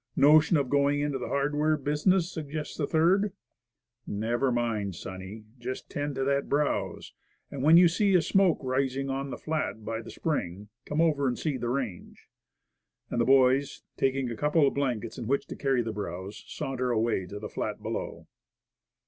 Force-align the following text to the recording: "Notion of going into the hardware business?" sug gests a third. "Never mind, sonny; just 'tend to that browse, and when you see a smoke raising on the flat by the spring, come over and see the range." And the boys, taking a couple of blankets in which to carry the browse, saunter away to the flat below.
"Notion 0.15 0.57
of 0.57 0.67
going 0.67 0.99
into 0.99 1.19
the 1.19 1.27
hardware 1.27 1.77
business?" 1.77 2.31
sug 2.33 2.49
gests 2.49 2.79
a 2.79 2.87
third. 2.87 3.33
"Never 4.07 4.51
mind, 4.51 4.95
sonny; 4.95 5.43
just 5.59 5.91
'tend 5.91 6.15
to 6.15 6.23
that 6.23 6.49
browse, 6.49 7.13
and 7.51 7.61
when 7.61 7.77
you 7.77 7.87
see 7.87 8.15
a 8.15 8.21
smoke 8.23 8.57
raising 8.63 9.11
on 9.11 9.29
the 9.29 9.37
flat 9.37 9.85
by 9.85 10.01
the 10.01 10.09
spring, 10.09 10.69
come 10.87 11.01
over 11.01 11.27
and 11.27 11.37
see 11.37 11.55
the 11.55 11.69
range." 11.69 12.27
And 13.11 13.21
the 13.21 13.25
boys, 13.25 13.83
taking 13.95 14.31
a 14.31 14.35
couple 14.35 14.67
of 14.67 14.73
blankets 14.73 15.19
in 15.19 15.27
which 15.27 15.45
to 15.45 15.55
carry 15.55 15.83
the 15.83 15.93
browse, 15.93 16.45
saunter 16.47 16.89
away 16.89 17.27
to 17.27 17.37
the 17.37 17.47
flat 17.47 17.83
below. 17.83 18.25